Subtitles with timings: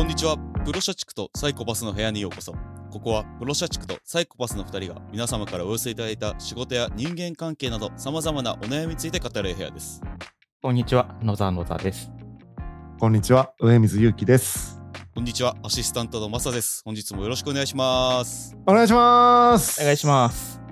[0.00, 0.38] こんにちは。
[0.64, 2.54] プロ社畜とサイコパスの部屋にようこそ。
[2.90, 10.00] ここはプロ社畜とサイコパスの2人が皆様からお寄せいただいた仕事や人間関係など様々なお悩みについて語る部屋です。
[10.62, 12.10] こんにちは、野沢野沢です。
[12.98, 14.80] こんにちは、上水祐樹です。
[15.14, 15.54] こんにちは。
[15.62, 16.80] アシスタントのマサです。
[16.86, 18.56] 本日もよろしくお願いします。
[18.66, 19.82] お願いします。
[19.82, 20.62] お願いします。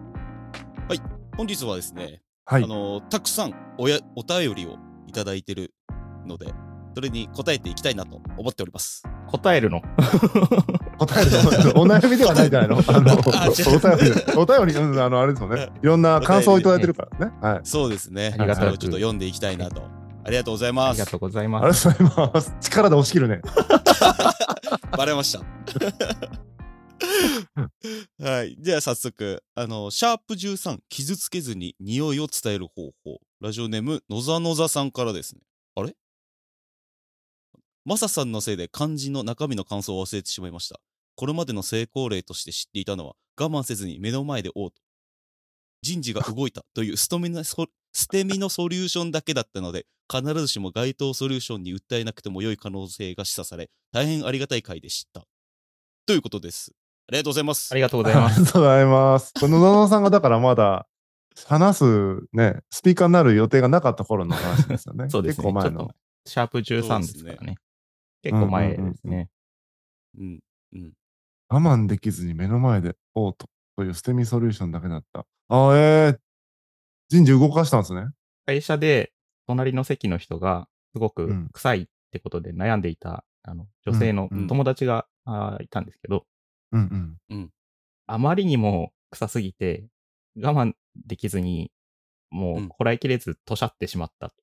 [1.37, 2.67] 本日はですね、はいあ。
[2.67, 5.75] のたくさんおやお便りをいただいてる
[6.25, 6.47] ので、
[6.95, 9.03] それに答えていきたいなと思っております。
[9.31, 9.81] 答えるの
[10.99, 11.31] 答える
[11.75, 13.23] のお悩みではないんじゃないの あの、お便
[14.03, 15.69] り、お便り、うん、あの、あれですよね。
[15.83, 17.33] いろんな感想をいただいてるからね。
[17.41, 17.61] はい。
[17.65, 18.35] そうですね。
[18.39, 19.83] ありがたくそれをちょっと読んでいきたいなと。
[20.25, 21.07] ありがとうございあますりが。
[21.11, 21.89] とうございあます。
[21.89, 22.55] りがとうございます。
[22.61, 23.41] 力で押し切るね。
[24.97, 25.41] バレました。
[28.23, 28.57] はい。
[28.61, 33.21] じゃあ早速、あの、シャープ13、傷つけずに匂いを伝える方法。
[33.41, 35.41] ラジオネーム、のざのざさんからですね。
[35.77, 35.95] あれ？
[37.85, 40.81] マサさんのせいで漢字の中身の感想を忘れてしまいました。
[41.17, 44.73] これまでの成功例として知っていたのは、我慢せずに目の前で嘔吐。
[45.83, 55.25] 人事が動いたというストミナソ捨て身のソリューションだけだったので、必ずしも該当ソリューションに訴えなくても良い可能性が示唆され、大変ありがたい回でした。
[56.07, 56.73] ということです。
[57.09, 57.73] ありがとうございます。
[57.73, 58.33] ありがとうございます。
[58.35, 59.33] ありがとうございます。
[59.39, 60.87] この野々さんがだからまだ、
[61.47, 65.09] 話すね、スピーカーになる予定がなかった頃の話ですよね。
[65.11, 65.45] そうですね。
[65.45, 65.91] 結構前の。
[66.27, 67.57] シャープ13ですからね。
[68.31, 69.31] 結構前ですね。
[70.19, 70.41] うん。
[70.73, 70.93] うん。
[71.49, 75.21] 我慢できずに目の前で、おうと、という捨て身ソリューションだけだった。
[75.49, 76.19] あえー、
[77.09, 78.09] 人事動かしたんですね。
[78.45, 79.13] 会社で
[79.47, 86.27] 隣の席の人がすごうくん臭いってことで悩んでいた、あの女性のうんうん友達が、あーいたんですけど、
[86.73, 87.51] うんうん。
[88.07, 89.87] あまりにも臭すぎて
[90.41, 90.73] 我慢
[91.07, 91.71] できずに
[92.31, 94.35] もううんこらえきれずとしゃってしまったと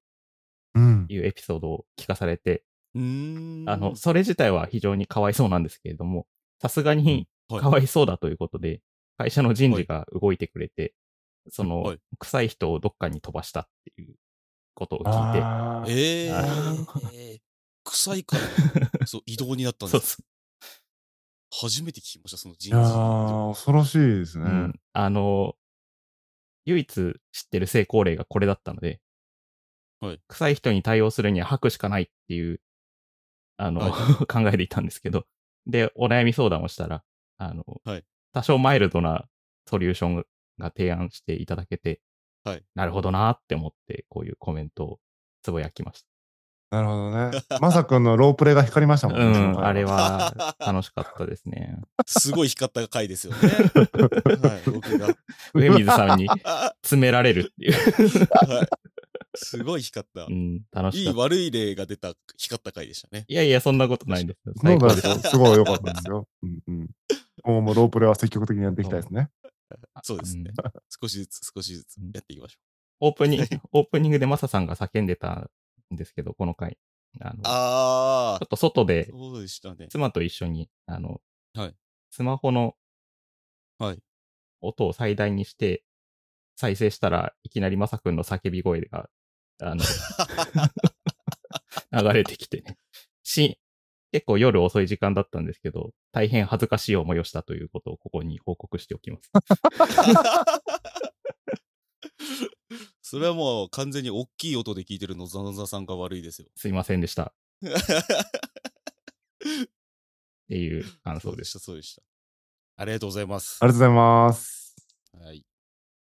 [0.75, 1.05] うん。
[1.09, 2.63] いうエピソードを聞かされて、
[2.95, 3.69] うーん。
[3.69, 6.25] あの、それ自体は非常にかわいそうなんですけれども、
[6.61, 8.81] さすがにはいかわいそうだということで、
[9.17, 10.95] 会社の人事が動いてくれて、
[11.49, 14.15] その、はい臭い人をどっかに飛ばしたっていう
[14.73, 17.39] ことを聞いて、ええー
[17.83, 20.23] 臭いから、 そう、移動になったんそうです。
[21.51, 22.95] そ初めて聞きました、その人いや事。
[22.95, 24.49] ー、恐ろしいですう、ね。
[24.49, 24.79] うん。
[24.93, 25.55] あの、
[26.65, 26.87] 唯一
[27.31, 29.01] 知ってる成功例がこれだったので、
[30.01, 32.59] はい臭い人に対応するには吐くしかないっていう、
[33.57, 33.91] あの、は
[34.27, 35.25] 考えでいたんですけど、
[35.67, 37.03] で、お悩み相談をしたら、
[37.37, 39.29] あの、はい多少マイルドな
[39.65, 40.25] ソリューション
[40.59, 42.01] が提案していただけて、
[42.43, 44.99] はいなるほどなって思って、こういうコメントを
[45.41, 46.05] つぶやきまし
[46.71, 47.31] なるほどね。
[47.61, 49.15] まさくんのロープレが光りましたた。
[49.15, 49.39] もんね。
[49.39, 50.33] うん、あれは。
[50.35, 51.77] は楽しかったですね。
[52.05, 53.39] すごい光った回ですよね。
[54.43, 55.15] はい、僕が。
[55.53, 56.27] 上水さんに
[56.81, 57.73] 詰められるっていう。
[57.73, 58.67] はい。
[59.35, 60.31] すごい光ったう。
[60.31, 61.19] ん、楽しいいかった。
[61.21, 63.25] 悪い例が出た光った回でしたね。
[63.27, 64.53] いやいや、そんなことないですよ。
[64.55, 65.31] そ最高ですうなんですよ。
[65.31, 66.27] すごい良かったですよ。
[66.43, 66.89] うんうん。
[67.43, 69.29] もうもうロープレは積極的にやっていきたいですね。
[70.03, 70.71] そうですねうん。
[71.01, 72.59] 少しずつ少しずつやっていきましょ
[72.99, 75.49] オープニング、オープニングでマサさんが叫んでた
[75.93, 76.77] んですけど、この回。
[77.21, 77.43] あのう。
[77.43, 79.87] ちょあっと外でー、そうでしたね。
[79.89, 81.21] 妻と一緒に、あの、
[81.53, 81.75] はい
[82.11, 82.75] スマホの
[83.77, 83.99] はい。
[84.61, 85.83] 音を最大にして、
[86.55, 89.09] 再生したらいきなりマサ君の叫び声が、
[89.61, 89.83] あの、
[91.91, 92.77] 流れてきてね。
[93.23, 93.59] し、
[94.11, 99.29] 結構夜遅い時間だったんですけど、大変恥ずかしい思いをしたということをここに報告しておきます。
[103.01, 106.47] それはもう完全に大きい音で聞いてるのざのざさんが悪いですよ。
[106.55, 107.33] すいませんでした。
[107.63, 107.69] っ
[110.47, 111.21] ていう感想で。
[111.21, 112.01] そうですした、そうでした。
[112.77, 113.67] ありがとうございますあ。
[113.67, 114.75] りがとうございます。
[115.13, 115.45] はい。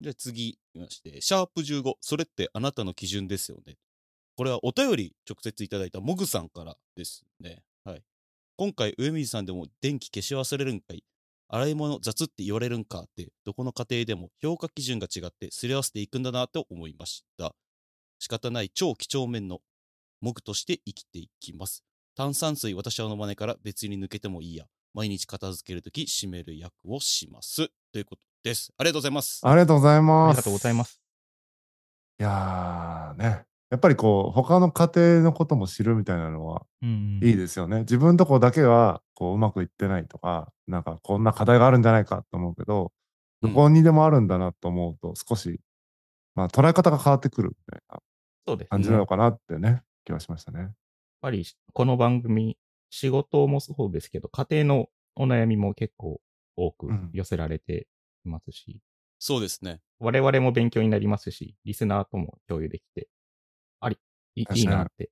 [0.00, 3.76] じゃあ次、まして、シャープ15、それってあなたの基準ですよね。
[4.36, 7.62] これはお便り直接いただいたモグさんからですね。
[7.84, 8.02] はい。
[8.56, 11.04] 今回、上水さんでも電気消し忘れるんかい
[11.52, 17.54] 洗い物雑って言われるんかって、どこの家庭でも評価基準が違ってすり合わせていくんだなと思いました。
[18.20, 19.58] 仕方ない超几帳面の
[20.20, 21.82] モグとして生きていきます。
[22.14, 24.64] 炭酸水私は飲まないから別に抜けてもいいや。
[24.94, 27.68] 毎日片付けるとき締める役をします。
[27.92, 28.72] ということです。
[28.78, 29.40] ありがとうございます。
[29.44, 30.36] ありがとうございあます。
[30.36, 31.00] りがとうございます。
[32.18, 33.44] いやーね。
[33.70, 37.80] やっぱりこう、他の家庭のことも知るみたいなのはうんいいですよね。
[37.80, 42.92] 自分とこだけはこううまくいってないとか、なんかこんな課題があるんじゃないかと思うけど、
[43.42, 45.60] どこにでもあるんだなと思うと、少し、
[46.34, 48.00] まあ捉え方が変わってくるみたいな
[48.46, 48.68] そうですね。
[48.70, 50.60] 感じなのかなってね、気はしましたね。
[50.60, 50.72] やっ
[51.22, 52.56] ぱりこの番組、
[52.90, 56.20] 仕事もそうですけど、家庭のお悩みも結構
[56.56, 57.84] 多くうん寄せられてい
[58.28, 58.80] ますし、
[59.18, 59.80] そうですね。
[59.98, 63.08] 我々も勉強になりますし、リスナーとも共有できて、
[63.80, 63.98] あり、
[64.34, 65.10] い確かにいいなって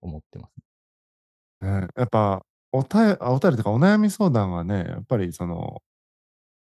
[0.00, 0.54] 思ってます。
[1.60, 5.82] ねやっぱおたえあお便りとかお悩み相談はね、やっぱりその、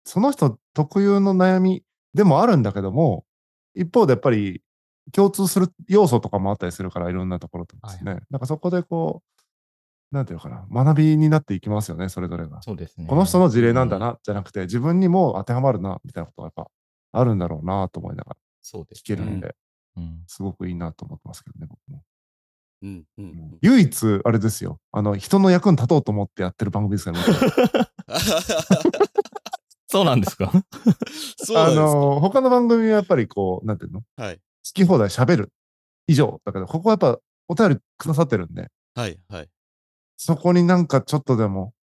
[0.06, 1.84] その人特有の悩み
[2.14, 3.26] でもあるんだけども、
[3.76, 4.62] 一方でやっぱり
[5.12, 8.20] 共通する要素とかもあったりするから、いろんなところとですね。
[8.30, 9.39] なんかそこでこう、
[10.12, 12.62] なんていうのかな、学びになっていきますよね、それぞれが。
[12.64, 13.06] そうですね。
[13.08, 16.72] この人の事例なんだな、じゃなくて、自分にも当てはまるな、みたいなことがやっぱ
[17.20, 19.42] あるんだろうなと思いながそうですら聞けるんね。
[19.42, 19.56] で、
[19.98, 20.24] うん。
[20.28, 22.04] すごくいいなと思ってますけどね、僕も。
[22.82, 23.58] うんうんうん。
[23.62, 27.30] 唯一、あれですよ、あの、人の役に立とうと思ってやってる番組ですから、僕
[29.88, 30.52] そうなんですか？
[30.54, 30.64] あ
[31.38, 31.76] そうなんですか？
[31.76, 34.04] の、他の番組はやっぱりこう、なんていうの？
[34.18, 34.38] はい。
[34.38, 34.42] 好
[34.74, 35.52] き放題喋る
[36.08, 39.50] 以上だけど、ここはやっぱお便りくださってるんで、はいはい。
[40.22, 41.74] そこになんかちょっとでも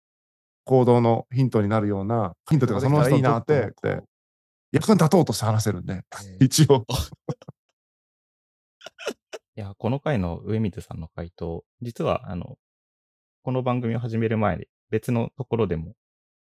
[0.64, 3.72] 行動のヒントになるような、ヒントというかその人いいなって、
[4.72, 6.02] 役に立とうとして話せるんで、
[6.38, 6.84] 一応。
[9.56, 12.58] いや、この回の上水さんの回答、実は、あの、
[13.42, 15.94] この番組を始める前に別のところでも、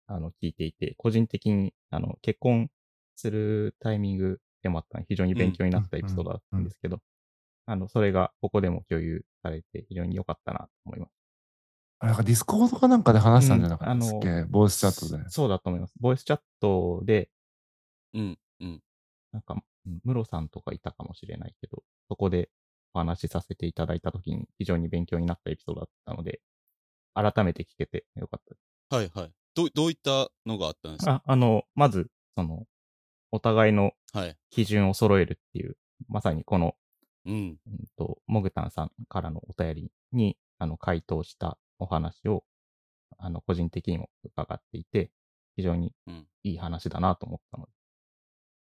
[0.08, 2.70] あの、聞いていて、個人的に、あの、結婚
[3.16, 7.00] するタイミングでもあった非常に勉強になったエピソードだったんですけど、
[7.66, 11.17] あの、それがここでも共有されて非常に良かったなと思います。
[12.00, 15.30] なんかディスコードかなんかで話したんじゃなかったっけ、うんあのボイスチャットで。
[15.30, 15.94] そうだと思います。
[16.00, 17.30] ボイスチャットで、
[18.14, 18.82] うんうん。
[19.32, 19.56] なんか、
[19.86, 22.50] うんムロさんとかいたかもしれないけど、そこで
[22.94, 26.42] お話しさせていただいたときに非常に勉強になったエピソードだったので、
[27.14, 28.64] 改めて聞けてよかったです。
[28.90, 29.34] はいはい。
[29.56, 31.24] どうどういったのがあったんですか？
[31.26, 32.66] ああの、まず、その、
[33.32, 34.38] お互いのはい。
[34.52, 35.78] 基準を揃えるっていう、
[36.10, 36.76] まさにこの、
[37.26, 37.34] うん。
[37.34, 42.44] うんと、モグタンさんからのお便りに、あの、回答したお話を、
[43.18, 45.12] あの、個人的にも伺っていて、
[45.56, 47.72] 非常にうんいい話だなと思ったので。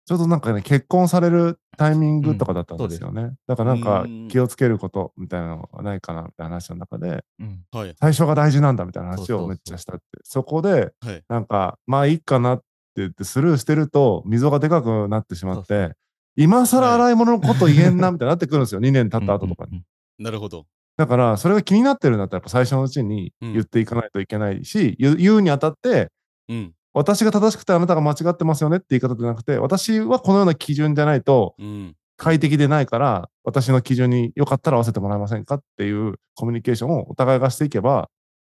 [0.05, 3.33] ちょうどなんかね、結婚されるタイミングとかだったんうんですよね。
[3.47, 7.63] だからなんかうん気をつけることみたいなのがないかなみたいな話の中で、うん。
[7.71, 7.95] はい。
[7.99, 10.03] 最初が大事なんだみたいな話をめっちゃしたって。
[10.23, 11.23] そこで、はい。
[11.29, 12.65] なんか、まあいいかなって
[12.97, 15.93] 言ってスルーしてると、溝がでかくなってしまって、
[16.35, 18.81] 今更洗い物のこと言えんなみたいになってくるんですよ。
[18.81, 19.71] 2年経った後とかに。
[19.71, 19.85] うんうん
[20.19, 20.67] なるほど。
[20.97, 26.09] だから、それが気になってるんだったら、やっぱ最初のうちにうん言っていかないといけないし、言う言うにあたって、
[26.49, 26.73] うん。
[26.93, 31.95] 私が正しくてあなたが間違ってますよねって言い方じゃなくて、私はこのような基準じゃないとうん。
[32.17, 38.09] 快適でないから、私の基準によかったら合わせてもらえませんかっていうコミュニケーションをお互いがしていけば、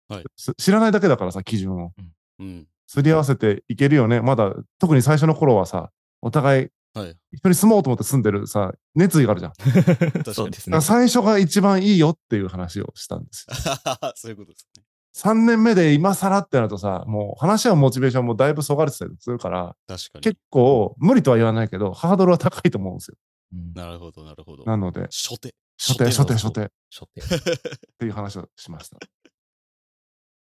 [0.09, 1.93] はいす知らないだけだからさ、基準を。
[2.41, 2.67] うん。
[2.89, 4.21] すり合わせていけるよね。
[4.21, 5.91] まだ、特に最初の頃はさ、
[6.23, 7.17] お互いはい。
[7.33, 9.53] 一緒に住もうと思って住んでるさ、熱意があるじゃん。
[10.35, 10.83] そうですねら。
[10.83, 13.57] 最初が一番いいよっていう話をしたんですよ。
[14.15, 14.85] そういうことですね。
[15.15, 20.39] 3年目で今更ってなるとさ、もう話はモチベーションもだいぶそがれてたりするから、確かに結。
[20.51, 23.17] 構無理とは言わないけど、ハードルは高いと思うんですよ。
[23.53, 24.65] うんなるほど、なるほど。
[24.65, 25.55] なので、初手。
[25.79, 27.21] 初手、初手、初手っ初手。
[27.99, 28.97] ていう話をしました。
[28.97, 29.09] あ り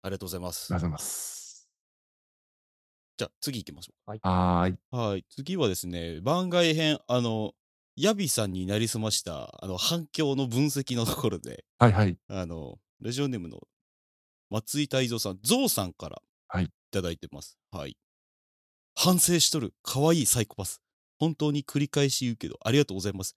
[0.03, 0.89] ありがとうございますがとう。
[0.89, 1.42] ございます。
[3.17, 4.77] じゃあ次行きましょはーい。
[4.91, 4.97] う。
[4.97, 5.25] はい。
[5.29, 7.53] 次はですね、番外編、あの、
[7.95, 12.17] ヤビさんになりすました、あの、反響の分析のところで、はいはい。
[12.27, 13.61] あの、ラジオネームの
[14.49, 17.57] 松井泰造さん、ゾウさんからはいいただいてます。
[17.71, 17.97] はい。
[18.95, 20.81] 反省しとる、可愛いサイコパス。
[21.19, 23.35] 本当に繰り返し言うけど、ありがとうございます。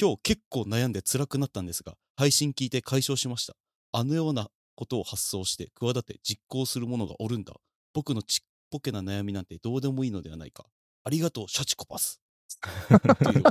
[0.00, 3.54] 今日結構悩んで辛くなったんですが、配信聞いて解消しました。
[3.92, 7.54] あのようなことを発想して、企て実行する者がおるんだ。
[7.92, 10.66] 僕のちっぽけな悩みなんてどうでもいいのではないか。
[11.04, 12.20] ありがとう、シャチコパス。
[12.60, 13.40] ということで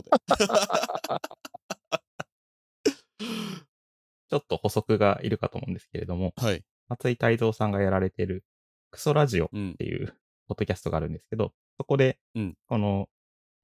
[4.30, 6.66] ちょっと補足がいるかと思うんですけれども、はい。
[6.90, 8.44] 松井泰造さんがやられてる
[8.92, 9.86] クソラジオっうんて。
[9.86, 10.14] いう
[10.48, 13.08] ポッドキャストがあるんですけど、そこでうん、この、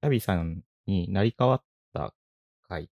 [0.00, 2.14] ヤビさんになり変わった
[2.62, 2.88] 回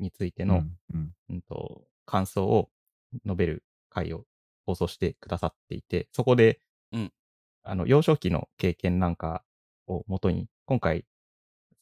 [0.00, 2.68] についての、うんうんうんと感想を
[3.24, 4.26] 述べる回を
[4.66, 6.60] 放送してくださっていて、そこで、
[6.90, 7.12] うん
[7.68, 9.44] あの、幼少期の経験なんか
[9.86, 11.04] をもとに、今回、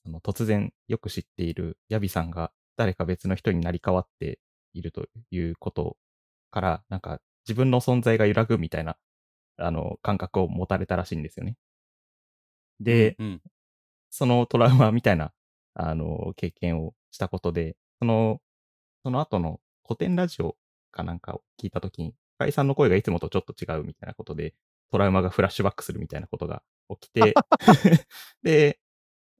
[0.04, 4.40] その突然よく知っているヤビさんが誰か別の人になり変わって
[4.72, 5.96] いるということ
[6.50, 8.96] から、なんか自分の存在が揺らぐみたいな、
[9.58, 11.56] あの、感覚を持たれたらしいんですよね。
[12.80, 13.40] で、うん。
[14.10, 15.32] そのトラウマみたいな、
[15.74, 18.40] あの、経験をしたことで、その、
[19.04, 20.56] その後の古典ラジオ
[20.90, 24.54] かなんかを聞いたときに、深井さんの声がいつもとちょっと違うみたいなことで、
[24.90, 26.62] トラウマがフラッシュバックするみたいなことが
[27.00, 27.34] 起きて、
[28.42, 28.80] で、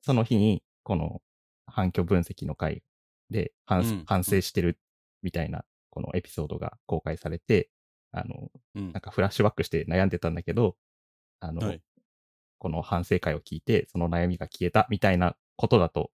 [0.02, 1.22] その日に、この
[1.66, 2.82] 反響分析の回
[3.30, 4.78] で反,、うん反省してる
[5.22, 7.70] みたいな、このエピソードが公開されて、
[8.12, 10.76] あの、うんなんかフラッシュバックして悩んでたんだけど、
[11.40, 11.82] あの、はい
[12.58, 16.10] この反省会を聞いて、その悩みが消えたみたいなことだと、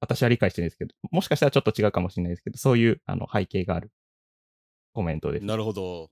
[0.00, 3.90] 私は理解してるんですけど、もしかしたらちょっと違うかもしれないですけど、そういうあの背景がある
[4.92, 5.44] コメントです。
[5.44, 6.10] なるほど。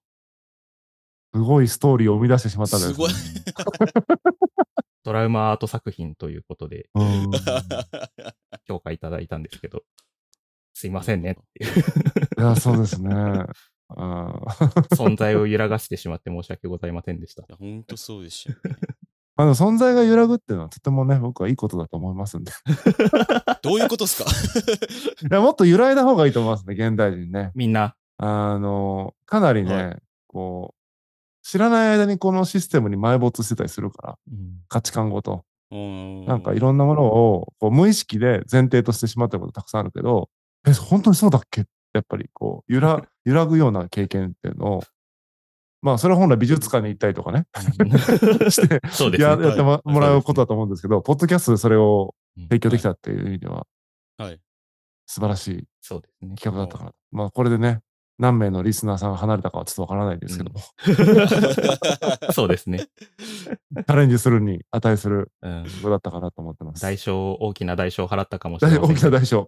[1.35, 3.11] すごいストーリーを生み出してしまったんですごい。
[5.03, 7.31] トラウマアート作品ということでうん。
[8.69, 9.83] 評価いただいたんですけど、
[10.73, 13.13] すいませんねっていういや、そうですね。
[13.89, 14.33] あ
[14.95, 17.47] 存在を揺らがしてしまって申し訳ございませんでしたい。
[17.51, 18.81] や、ほんとそうでしたよね。
[19.37, 22.53] あの存在が揺らぐっていうのはとてもね、僕はいいことだと思いますんで。
[23.63, 24.31] どういうことっすか？
[25.29, 27.51] いや、もっと揺らいだ方がいいと思いますね、現代人ね。
[27.57, 29.97] みんな、あの、かなりね、は
[30.29, 30.84] こう、
[31.47, 34.61] 知らない間にこのシステムに埋没してたりするから、うん。
[34.69, 35.45] 価値観ごと。
[35.71, 36.25] うん。
[36.25, 40.31] なんかいろんなものをこう無意識で前提としてしまったことたくさんあるけど、
[40.67, 41.61] え、本当にそうだっけ？
[41.61, 44.83] ってやっぱりこう、揺ら、 揺らぐような経験っていうのを、
[45.83, 47.47] まあ、それは本来美術館に行ったりとかね、
[48.51, 49.25] して、そうですね。
[49.25, 52.45] ややってもらうことだと思うんですけど、ポッドキャストでそれをうん。
[52.45, 53.67] 提供できたっていう意味では、
[54.17, 54.41] はい。
[55.07, 55.67] 素晴らしい。
[55.87, 56.93] 企画だったかな。
[57.13, 57.81] まあ、これでね、
[58.19, 60.61] 何名のリスナーさんが離れたかはちょっとわからないですけども、
[62.33, 62.79] そうですね。
[62.79, 66.83] チャレンジするに値するうん、ことだったかなと思ってます。
[66.83, 69.11] 代償、大きな代償を払ったかもしれ大ませんけど。
[69.11, 69.47] 大きな代償。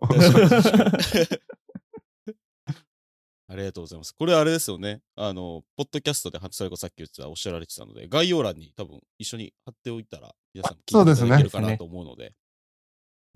[3.49, 4.13] ありがとうございます。
[4.13, 5.01] これあれですよね。
[5.15, 12.35] あの、ポッドキャストで、それこそさっき言ってた、おっしゃられてたので、概要欄に多分一緒に貼っておいたら、皆さんも聞いていただけるかなと思うので、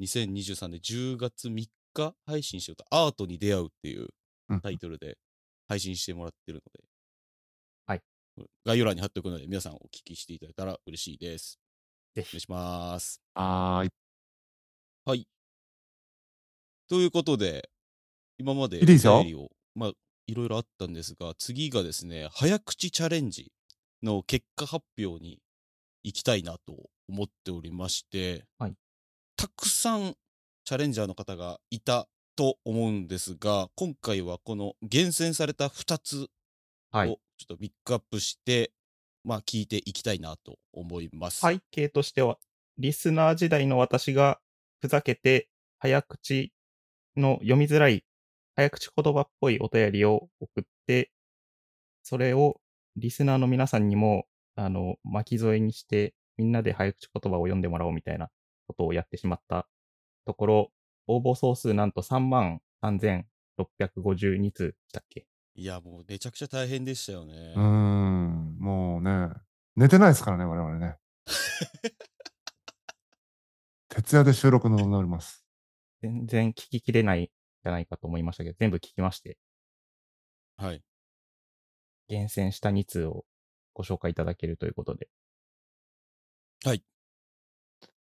[0.01, 4.09] 2023年10月3日配信しようと、アートに出会うっていううん
[4.63, 5.17] タイトルで
[5.69, 6.85] 配信してもらってるので、
[7.87, 8.03] はい。
[8.65, 11.59] 概要欄に貼っておくので、皆さんお聞きしていただいたら嬉しいです。
[12.15, 13.21] ぜひお願いします。
[13.35, 13.91] はーい。
[15.05, 15.29] はい。
[16.89, 17.71] ということで、
[18.39, 19.93] 今までお便りを、まあ、
[20.27, 23.53] いろいろあったんですが、次がですね、早口チャレンジ
[24.03, 25.39] の結果発表に
[26.03, 28.75] 行きたいなと思っておりまして、はい
[29.41, 30.17] たくさん
[30.67, 37.13] チャレンジャーの方がいたと思うんですが、今回はこの厳選された2つをちょはい。
[37.13, 38.73] っとピックアップして、
[39.25, 41.41] まあ、聞いていきたいなと思います。
[41.41, 42.39] 背景としては、
[42.79, 44.41] リスナー時代の私が
[44.81, 46.53] ふざけて早口
[47.17, 48.05] の読みづらい
[48.57, 51.11] 早口言葉っぽいお便りを送って、
[52.03, 52.61] それを
[52.97, 58.29] リスナーの皆さんにも、あの、巻き添えにして、みんなで早口言葉を読んでもらおうみたいな
[58.67, 59.67] ことをやってしまった
[60.27, 60.73] ところ、
[61.07, 65.27] 応募総数なんと3万3652通でしたっけ？
[65.55, 67.55] いや、もうめちゃくちゃ大変でしたよね。
[67.57, 69.29] うーん、もうね、
[69.77, 70.97] 寝てないですからね、我々ね。
[73.89, 75.45] 徹夜で収録に臨んでおります。
[76.01, 79.37] 全然聞ききれないんじゃないかと思いましたけど、全部聞きまして、
[80.57, 80.83] はい。
[82.09, 83.25] 厳選した2通を
[83.75, 85.09] ご紹介いただけるということで。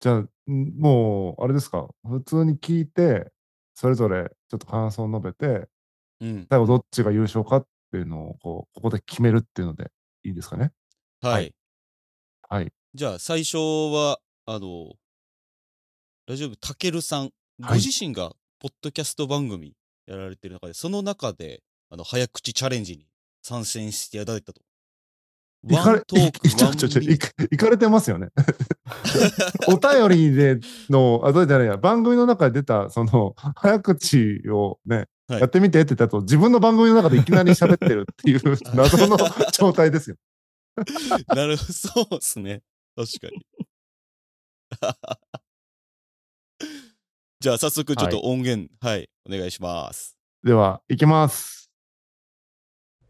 [0.01, 0.30] じゃあ、ん
[0.77, 3.32] もう、あれですか、普通に聞いて、
[3.74, 5.68] それぞれちょっと感想を述べて、
[6.20, 6.48] うん。
[6.50, 9.92] 最後どっちが優勝かっていうのを、こう、ここで決めるっていうので
[10.24, 10.74] いいですかね？
[11.22, 11.34] はい。
[11.34, 11.54] はい
[12.50, 12.72] はい。
[12.94, 14.94] じゃあ最初はあの
[16.27, 19.75] ラジオ部たけるさん、ごはい自身がポッドキャスト番組
[20.08, 23.08] やられてる中でその中であの早口チャレンジに
[23.42, 24.62] 参戦していただいたと。
[25.68, 28.30] 行かれ、ちょちょちょ、行かれてますよね。
[29.68, 30.60] お便りで
[30.90, 39.18] の、あ、どうじゃないや、番組の中で出た、その、早口をね、はいやってみてって言ったと、自分の番組の中でいきなり喋ってるっていう 謎の
[39.52, 40.16] 状態ですよ。
[41.28, 42.62] なるほど、そうですね。
[42.96, 43.46] 確かに。
[47.40, 50.18] じゃあ早速ちょっと音源、はい、お願いします。
[50.44, 51.67] では、行きます。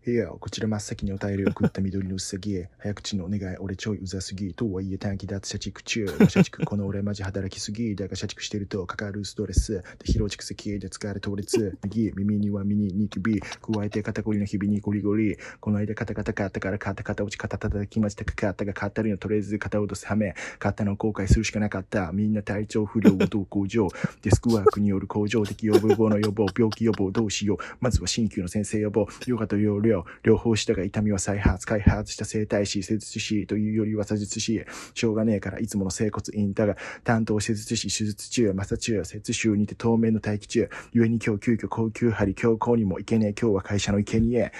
[0.09, 2.69] いや、こちら真っ先にお便りを送った緑のうさぎへ。
[2.77, 4.53] 早口のお願い、俺ちょいうざすぎ。
[4.53, 6.07] とはいえ短期だって社畜中。
[6.29, 7.93] 社畜、この俺マジ働きすぎ。
[7.93, 9.73] だが社畜してるとかかるストレス。
[9.73, 11.77] で、疲労蓄積で疲れ倒立。
[11.83, 13.41] 右、耳には耳、ニキビ。
[13.41, 15.35] 加えて肩こりの日々にゴリゴリ。
[15.59, 20.35] この間肩肩買ったから肩肩落ち肩叩きましたかかったが買ったりのとりあえず肩を落とすはめ。
[20.57, 22.13] 買ったの後悔するしかなかった。
[22.13, 23.89] みんな体調不良をどう向上。
[24.21, 27.57] デスクワークによる向上的予防の予防、病気予防どうしよう。
[27.81, 34.63] まずは鍼灸の先生予防、ヨガと要領、両方したが痛みは再発、開発した整体師、施術師というよりは施術師、
[34.93, 44.51] しょうがねえからいつもの整骨院だが、担当施術師、手術中、マサ中、接種にて当面の待機中、故に今日急遽高級針、強行にも行けねえ、今日は会社の生贄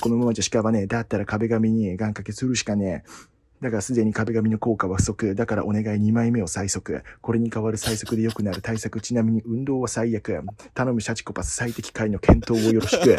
[0.00, 3.38] このままじゃしかばねえ、だったら壁紙に願掛けするしかねえ。
[3.60, 5.34] だがすでに壁紙の効果は不足。
[5.34, 7.02] だからお願い2枚目を最速。
[7.20, 9.00] これに代わる最速で良くなる対策。
[9.00, 10.40] ちなみに運動は最悪。
[10.74, 13.16] 頼むシャチコパス最適解の検討をよろしく。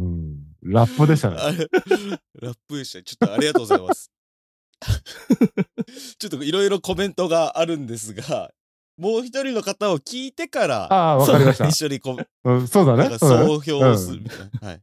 [0.00, 0.36] うん。
[0.62, 1.36] ラップでしたね。
[1.36, 3.02] ラップでした。
[3.02, 4.10] ちょっとありがとうございます。
[6.18, 8.50] ちょっといろいろコメントがあるんですが、
[8.96, 11.84] もう一人の方を聞いてから、ああ、わかりました一。
[11.84, 13.18] 緒にこう、うん、そうだね。
[13.18, 14.68] 総評をするみたいな。
[14.68, 14.82] はい。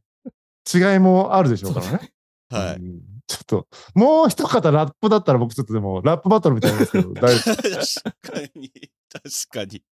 [0.92, 2.12] 違いもあるでしょうからね。
[2.50, 2.76] はい。
[2.76, 7.56] うんちょっと、もう一方ラップだったら僕ちょっとでも、ラップバトルみたいなんですけど、 大丈夫。
[7.56, 7.68] 確
[8.22, 8.72] かに、
[9.12, 9.82] 確かに。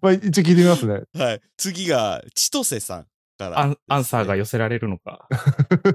[0.00, 1.02] まあ、一応聞いてみますね。
[1.12, 1.40] はい。
[1.56, 3.06] 次が、千歳さん
[3.50, 5.28] から、アンアンサーが寄せられるのか。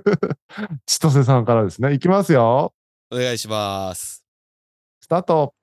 [0.85, 1.93] 千歳さんからですね。
[1.93, 2.73] いきますよ。
[3.11, 4.25] お願いします。
[5.01, 5.53] スタート。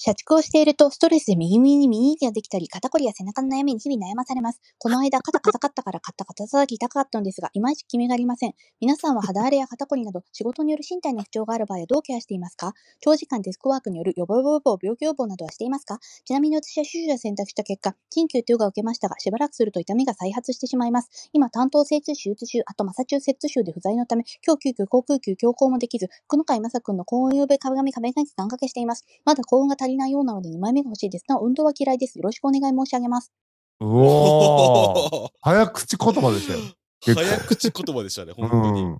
[0.00, 4.60] 社畜をしているとストレスで右耳に耳ができたり、肩こりや背中の悩みに日々悩まされます。
[4.78, 8.54] この間、 肩硬かったから肩肩叩き痛かったのですが、いまいち決めがありません。
[8.80, 12.74] 皆さんは肌荒れや肩こりなど、仕事による身体の不調がある場合はどうケアしていますか？
[13.00, 15.98] 長時間デスクワークによる予防予防、病気予防などはしていますか？
[16.24, 21.28] ちなみに私は手術を選択した結果、緊急とヨガを受けましたが、しばらくすると痛みが再発してしまいます。
[21.32, 29.04] 今、担当精通手術中、あとマサチューセッツ州で不在のため、今日急遽航空級強行もできず、福野海正君の幸運呼べ鏡壁が願掛けしています。
[29.24, 31.24] まだ幸運が足りないようなので2枚目が欲しいです。
[31.28, 32.18] なお、運動は嫌いです。
[32.18, 33.32] よろしくお願い申し上げます。
[33.80, 35.30] うおー。
[35.40, 36.60] 早口言葉でしたよ。
[37.00, 38.82] 早口言葉でしたね、 本当に。
[38.82, 38.98] うん。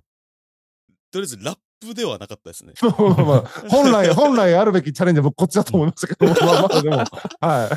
[1.11, 2.73] とりあえず、ラップではなかったですね。
[2.77, 6.97] 本来、 本来あるべきチャレンジは僕こっちだと思いましたけど、まあまあでも、
[7.41, 7.69] は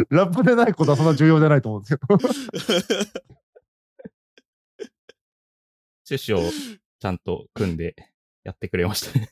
[0.00, 0.04] い。
[0.10, 2.18] ラップでないことはそんな重要じゃないと思うんですけど。
[6.08, 6.50] 趣旨を
[7.00, 7.96] ちゃんと組んで
[8.44, 9.28] やってくれましたね。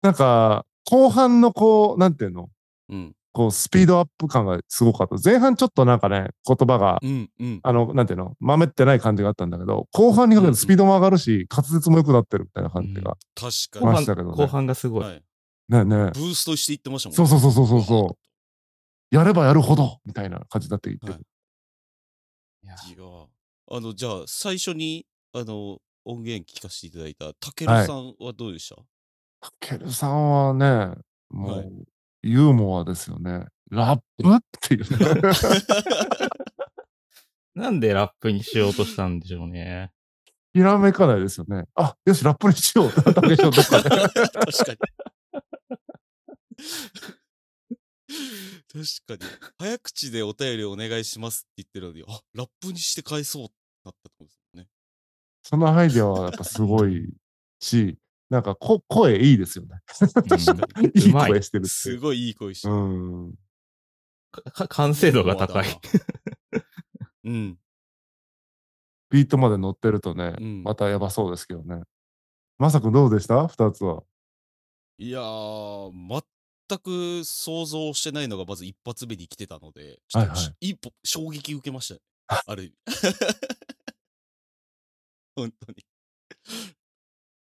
[0.00, 2.48] なんか、後半のこう、なんていうの？
[2.88, 3.14] うん。
[3.32, 5.16] こう、スピードアップ感がすごかった。
[5.22, 7.60] 前半ちょっとなんかね、言葉が、うん、うん。
[7.62, 13.18] あの、なんていうの、まめってない感じがあったんだけど、後半にかけてスピードも上がるし、滑舌も良くなってるみたいな感じが。
[13.34, 15.04] 確後かま半したけどね後半がすごい。
[15.04, 15.10] に。
[15.10, 15.22] はい。
[15.68, 18.16] ねえねえブーストしていってましたもんそうそうそうそうそうそ
[19.12, 19.14] う。
[19.14, 21.12] やればやるほど、みたいな感じになっていってる。
[21.12, 21.22] はい
[22.64, 22.74] いや
[23.70, 28.76] あの、じゃあ、最初に、あの、音源聞かせていただいた、たけるさんはどうでした、
[29.40, 30.94] たけるさんはね、
[31.30, 31.68] もう、はい
[32.22, 33.46] ユーモアですよね。
[33.70, 35.06] ラップっていうね。
[37.54, 39.92] なんでラップにしようとしたんでしょうね。
[40.52, 41.64] ひらめかないですよね。
[41.74, 42.92] あ、よし、ラップにしよう。
[42.92, 43.90] たけしょうどっかで。
[43.90, 44.20] 確か
[44.72, 44.78] に。
[48.68, 49.20] 確かに。
[49.58, 54.68] 早口でお便りお願いしますって言ってるのに、あ、ラップにして返そうってなったってことですよね。
[55.42, 57.12] そのアイデアはやっぱすごい
[57.60, 57.98] し、
[58.30, 59.80] なんかこ声いいですよね。
[60.94, 61.96] いい声してるす。
[61.98, 62.76] ごいいい声してうる。
[62.78, 63.34] ん。
[64.32, 65.66] か完成度が高い。
[67.24, 67.58] うん。
[69.10, 71.82] ビートまで乗ってるとね、うんまたやばそうですけどね。
[72.58, 73.46] まさくんどうでした？
[73.48, 74.02] 二つは。
[74.98, 76.22] いやー、
[76.68, 82.00] 全く想像してないのがまず一発目に来てたので、はいはい一歩衝撃受けましたね。
[82.46, 82.74] ある意味。
[85.36, 85.86] 本当に。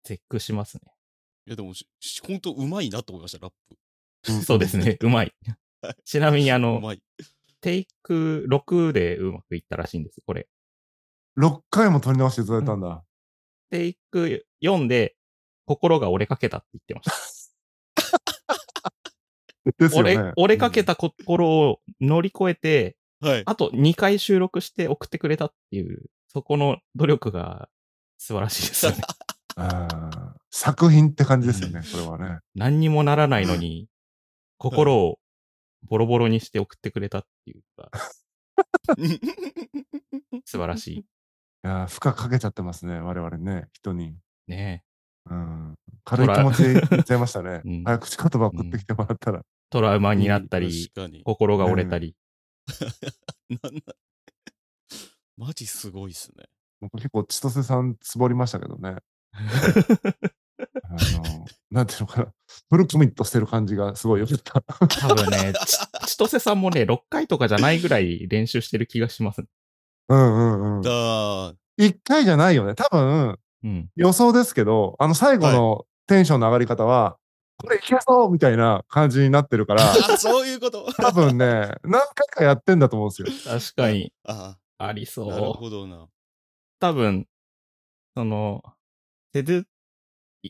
[0.03, 0.77] 絶句します
[1.45, 1.73] いやでも
[2.25, 4.31] 本当うまいなと思いました、ラップ。
[4.31, 4.41] ね。
[4.41, 4.97] そうですね。
[5.01, 5.33] うまい。
[6.05, 6.95] ちなみにあうの。
[7.59, 10.47] テイク6でうまくいったらしいんです、これ。
[11.37, 13.03] 6回も撮り直していただいたんだ。
[13.71, 15.15] テイク4で、
[15.65, 17.13] 心が折れかけたって言ってました。
[19.77, 20.17] ですよ折。
[20.35, 23.43] 折れかけた心を乗り越えて、はい。
[23.45, 27.69] あと2回収録して送ってくれたっていう、そこの努力が
[28.17, 28.97] 素晴らしいですよね。
[30.49, 32.39] 作品って感じですよね、これはね。
[32.55, 33.87] 何にもならないのに、
[34.57, 35.19] 心を
[35.83, 37.91] ボロボロにして送ってくれたっていうか、
[40.45, 40.97] 素晴らしい。
[40.97, 41.05] い
[41.63, 44.17] やー負荷かけちゃってますね、我々ね、人に。
[44.47, 44.83] ね
[45.25, 47.83] うん、軽い気持ちで言っちゃいましたねうん。
[47.83, 49.45] 早口言葉送ってきてもらったら。
[49.69, 51.23] トラウマになったり、確かに。
[51.23, 52.15] 心が折れたり。
[55.37, 56.45] マジすごいっすね。
[56.81, 58.97] 僕結構千歳さんつぼりましたけどね。
[59.33, 62.27] あの、なんていうのかな。
[62.69, 64.61] フルコミットしてる感じがすごい良かった。
[64.87, 69.47] 多分ね、ち 千歳さんもね、6回とかじゃないぐらい練習してる気がしますね。
[70.09, 70.81] うんうんうん。
[70.81, 72.75] だー一回じゃないよね。
[72.75, 73.89] 多分、うん。
[73.95, 77.17] 予想ですけど、あの最後のテンションの上がり方は、
[77.57, 80.91] これいけそうみたいな感じになってるから、あ、 そういうこと。
[80.93, 83.53] 多分ね、何回かやってんだと思うんですよ。
[83.59, 85.53] 確かに、あありなるそう。
[85.53, 86.07] ほどな。
[86.79, 87.27] 多分、
[88.15, 88.61] その、
[89.33, 89.67] 施術、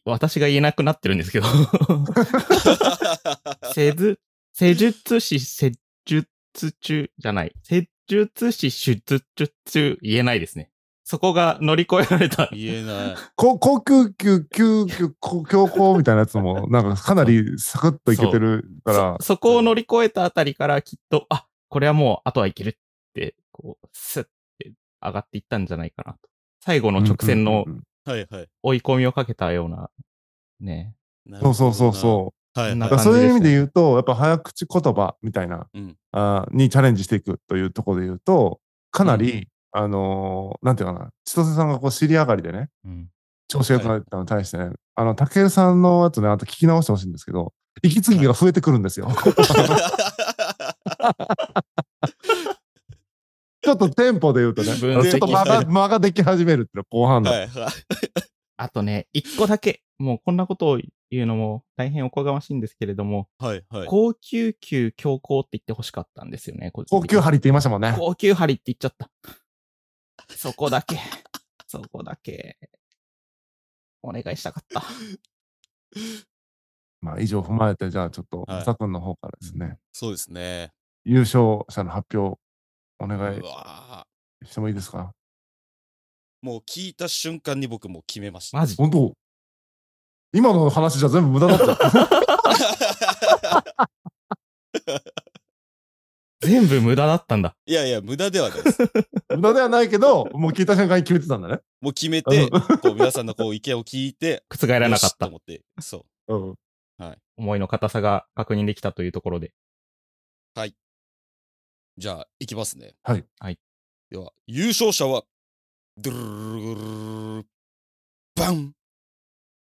[0.06, 1.48] 私が言えなくなってるんですけど、
[3.74, 4.19] 施術、
[4.54, 5.72] 施術師施
[6.06, 6.28] 術
[6.82, 7.54] 中じゃない。
[7.63, 9.24] 施術師手術
[9.65, 10.69] 中言えないですね。
[11.06, 12.50] そこが乗り越えられた。
[12.52, 13.15] 言えない。
[13.36, 22.74] こ高級級、急級、こ強行みたいなやつも、なんかかなりサクッといけてるからそ、そこを乗り越えたあたりからきっと、あ、これはもうあとはいけるっ
[23.13, 24.24] て、こう、スッ
[24.58, 26.19] て上がっていったんじゃないかなと。
[26.62, 27.65] 最後の直線の
[28.05, 28.47] はいはい。
[28.61, 29.89] 追い込みをかけたような、
[30.59, 30.95] ね。
[31.41, 32.59] そうそうそうそう。
[32.59, 32.59] う。
[32.59, 38.59] はいだからな感じそういう意味でで言うと、やっぱ早口言葉みたいな、うんあーにチャレンジしていくというところで言うと、
[38.91, 43.09] かなり、あのーなんていうかな、千歳さんがこう尻上がりでね、うん。
[43.47, 49.09] 調子が良くなったのに対してね、あの、竹さんのやつね、あと聞き直してほしいんですけど、 息継ぎが増えてくるんですよ。
[53.63, 57.32] ちょっとテンポで言うとね、ち分ょっと間がはい間ができ始めるっていうのは後半だ。
[57.32, 57.71] はいはい。
[58.58, 63.88] あとね、一個だけ、もうこんなことを言うのも大変おこがましいんですけれども、はいはい。
[63.88, 66.71] 高級級強行って言ってほしかったんですよね。
[66.71, 67.95] 高級張りって言いましたもんね。
[67.97, 69.10] 高級張りって言っちゃった。
[70.36, 70.97] そこだけ、
[71.67, 72.58] そこだけ、
[74.02, 74.84] お願いしたかった。
[77.02, 80.71] まあ、以上踏まえて、じゃあちょっと、はいまさくんの方からですね、そうですね。
[81.06, 82.39] 優勝者の発表、
[82.99, 84.06] お願ういわ
[84.45, 85.13] してもいいですか？
[86.43, 88.58] ーもう聞いた瞬間に僕もう決めました。
[88.58, 88.75] マジ？
[88.75, 89.13] 本当？
[90.34, 92.23] 今の話じゃ全部無駄だった。
[96.41, 97.56] 全部無駄だったんだ。
[97.65, 98.79] いやいや、無駄ではないです。
[99.38, 101.60] 無駄ではないけど、もう聞いた瞬間に決めてたんだね。
[101.79, 105.08] もう決めて、うん こう皆さんのこう意見を聞いて、覆らなかよった。
[105.10, 106.56] しと思って、そうん。
[107.38, 109.53] 思いの硬さが確認できたというところで。
[110.58, 110.60] う。
[111.97, 112.95] じゃあ、いきますね。
[113.03, 113.25] はい。
[113.39, 113.60] はい。
[114.10, 115.23] では、優勝者は、
[115.97, 117.47] ドゥルルルルルル
[118.36, 118.73] バン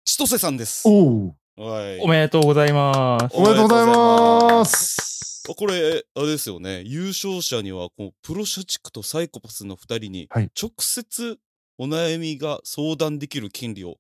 [0.05, 0.89] 千歳さんです。
[0.89, 1.37] おお。
[1.57, 2.01] はい。
[2.01, 3.37] おめでとうございます。
[3.37, 5.43] おめでとうございます。
[5.57, 6.83] これ、あれですよね。
[6.87, 11.39] 優勝者には、このプロ社畜とサイコパスの二人に、はい直接
[11.79, 13.97] お悩みが相談できる権利を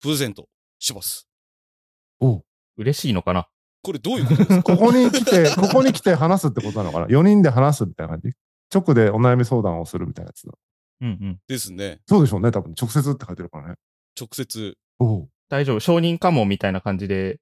[0.00, 1.26] プレゼントします。
[2.20, 2.44] おう
[2.76, 3.48] 嬉しいのかな
[3.82, 4.62] これどういうことですか？
[4.62, 8.32] ここに来て、ここに来て話すってことなのかな ?4 人で話すみたいな感じ？
[8.74, 10.52] 直でお悩み相談をするみたいなやつだ。
[11.02, 11.38] うんうん。
[11.48, 12.00] ですね。
[12.06, 12.52] そうでしょうね。
[12.52, 13.74] 多分、直接って書いてるからね。
[14.18, 14.76] 直接。
[15.00, 15.80] おう大丈夫。
[15.80, 17.40] 承認かもみたいな感じで、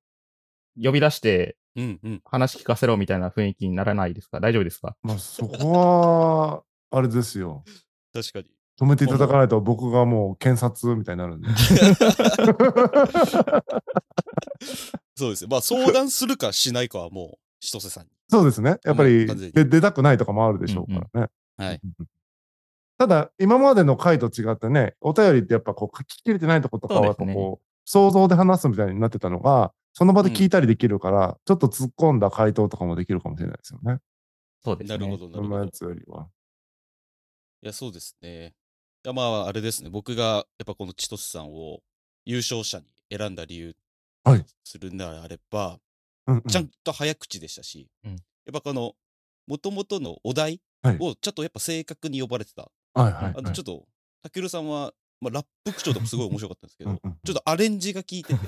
[0.83, 2.21] 呼び出してうんうん。
[2.25, 4.41] 話聞かせろみたいな雰囲気にならないですか？
[4.41, 4.97] 大丈夫ですか？
[5.03, 7.65] まあ、そこは、あれですよ。
[8.13, 8.47] 確かに。
[8.81, 11.49] 止めていただかないと僕がもう検察みたいになるんで。
[15.15, 15.49] そうですね。
[15.51, 18.11] まあ相談するかしないかはもう、千歳さんに。
[18.31, 18.79] そうですね。
[18.85, 21.29] やっぱりうん完全にで出たくないとかもあるでしょうからね。
[21.59, 21.81] はい。
[22.97, 33.99] ただ、今までの回と違ってね、お便りってやっぱこう書ききれてないとことかはやっぱそうねこう、想像で話すみたいになってたのが、その場で聞いたりできるから、ちょっと突っ込んだ回答とかもできるかもしれないですよね。
[34.63, 34.97] そうですね。
[34.97, 35.71] なるほど、なるほど。
[35.71, 36.29] つよりは。
[37.63, 38.55] いや、そうですね。
[39.03, 39.89] いや、まあ、あれですね。
[39.89, 41.81] 僕が、やっぱこの千歳さんを
[42.27, 43.75] 優勝者に選んだ理由
[44.25, 45.79] はいするならあれば、
[46.27, 48.21] うんうんちゃんと早口でしたし、うんやっ
[48.53, 48.93] ぱこの、
[49.47, 52.71] もともとのお題はいをちょっとやっぱ正確に呼ばれてた。
[52.95, 53.35] はいはい、はい。
[53.39, 53.87] あとちょっと、
[54.23, 58.41] たけるさんは、まあ、ラップ口調とかすごい面白かったんですけど、うんうんちょっとアレンジが効いてて、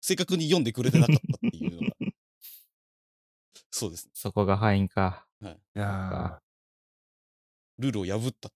[0.00, 1.96] 正確に読んでくれてなかったっていうのが。
[3.70, 4.12] そうですね。
[4.14, 5.26] そこが敗因か。
[5.42, 6.40] いや
[7.78, 8.48] ルールを破った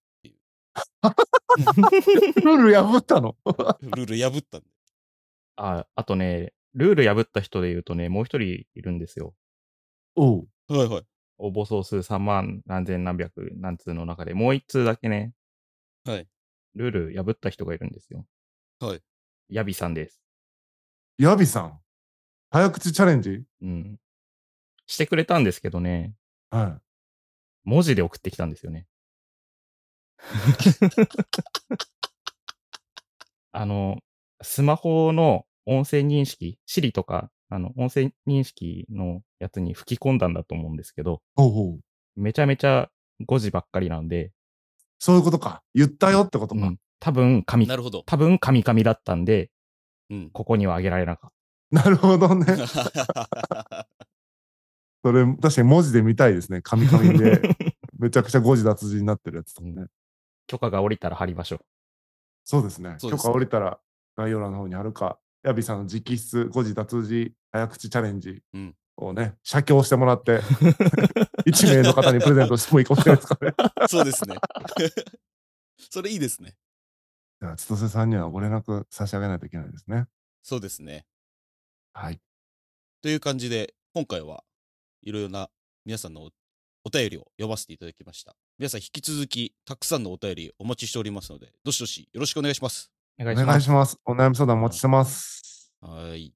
[2.45, 3.37] ルール破ったの？
[3.97, 4.67] ルール破ったんで。
[5.57, 9.35] あ、あとね、ルール破った人で言うとね、もう一人いるんですよ。
[10.17, 10.49] おう。
[10.69, 11.07] はいはい。
[11.39, 15.33] 応募総数3万何千何百何通の中で、もう一通だけね、
[16.05, 16.29] はい。
[16.75, 18.27] ルール破った人がいるんですよ。
[18.79, 19.03] はい。
[19.49, 20.23] ヤビさんです。
[21.19, 21.81] ヤビさん？
[22.51, 23.43] 早口チャレンジ？
[23.63, 24.01] うん。
[24.87, 26.15] してくれたんですけどね、
[26.51, 26.81] は
[27.65, 28.87] 文字で送ってきたんですよね。
[33.53, 33.99] あの、
[34.43, 41.81] スマホの音声認識、Siri とか、あの、音声認識のやつに吹き込んだんだと思うんですけど、うほう。
[42.17, 42.91] めちゃめちゃ
[43.27, 44.33] 誤字ばっかりなんで、
[44.99, 45.63] そういうことか。
[45.75, 46.67] 言ったよってことか。
[46.67, 48.03] うん、多分、神、なるほど。
[48.05, 49.51] 多分、神々だったんで、
[50.11, 50.31] うん。
[50.31, 51.31] ここにはあげられなかっ
[51.71, 52.45] なるほどね。
[55.03, 56.61] それ、確かに文字で見たいですね。
[56.63, 57.19] 紙紙た。
[57.19, 57.41] で。
[57.99, 59.87] めちゃくちゃ誤字脱字になってるやつとかね。
[60.51, 61.61] 許可が下りたら貼りましょう。
[62.43, 62.97] そうですね。
[62.99, 63.79] そうですね許可降りたら
[64.17, 70.41] 概要欄の方にあるか、ヤビさんの直筆誤字脱字早口チャレンジうんをね、写経してもらって、
[71.47, 73.55] 1名の方にプレゼントしてもいいかもしれないですかね。
[73.89, 74.37] そうですね。
[75.89, 76.57] それいいですね。
[77.41, 80.09] じゃあ、千歳さんにはご連絡差し上げないといけないですね。
[80.43, 81.07] そうですね。
[81.93, 82.21] はい。
[83.03, 84.43] という感じで、今回は
[85.01, 85.49] いろいろな
[85.85, 86.31] 皆さんのお
[86.83, 88.35] お便りを読ませていただきました。
[88.61, 92.93] 皆さん引き続きたくさんのお便りお待ちしておりますので、どしどしよろしくお願いします。
[93.19, 93.47] おお願いします。
[93.47, 93.99] 願いします。
[94.05, 95.73] お悩み相談お待ちしてます。
[95.81, 96.35] はい。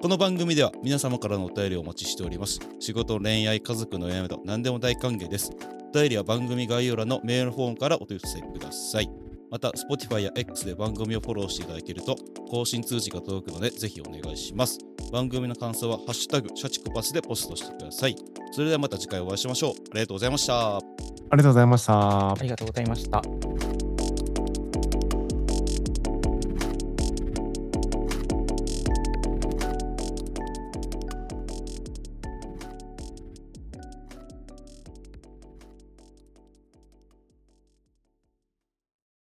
[0.00, 2.58] この番組では皆様からのお便りをお待ちしております。
[2.78, 5.50] 仕事、恋愛、家族の悩みなど何でも大歓迎です。
[5.90, 9.29] お便りは番組概要欄のメールフォームからお寄せください。
[9.50, 12.16] また、Spotify や X で番組をフォローしていただけると
[12.48, 14.78] 更新通知が届くので、ぜひお願いします。
[15.12, 18.16] 番組の感想は、ハッシュタグ、シャチコパスでポストしてください。
[18.52, 19.72] それではまた次回お会いしましょう。
[19.72, 20.76] ありがとうございました。
[20.76, 20.80] あ
[21.32, 22.34] りがとうございましたあ。
[22.42, 23.89] りがとうございました。